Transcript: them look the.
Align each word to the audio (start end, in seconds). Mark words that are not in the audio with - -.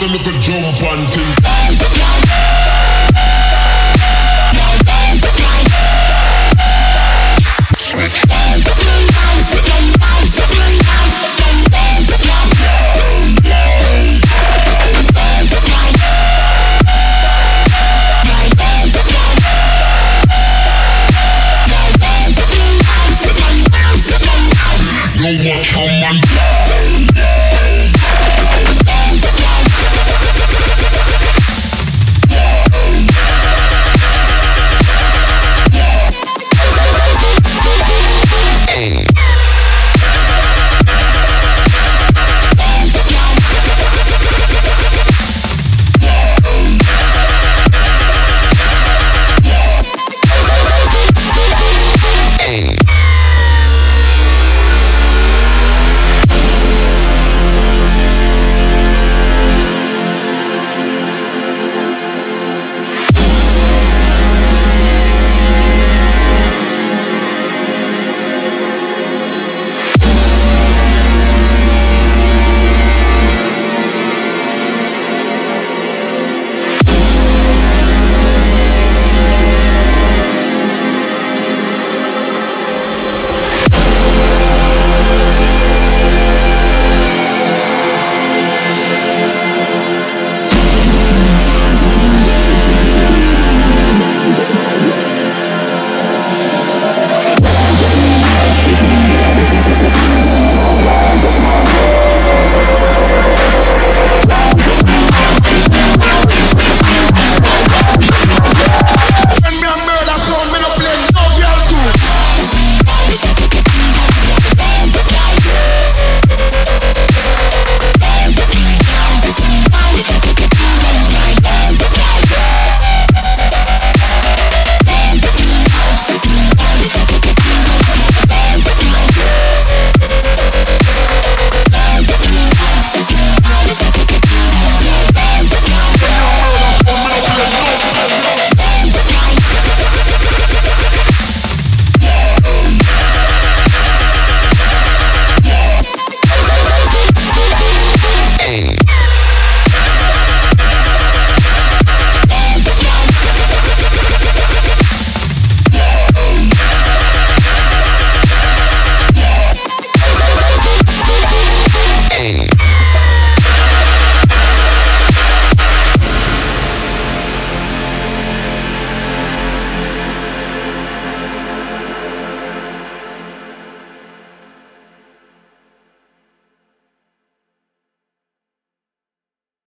them 0.00 0.12
look 0.12 0.24
the. 0.24 0.39